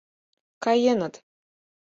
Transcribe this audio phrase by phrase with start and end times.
[0.63, 1.13] —Каеныт.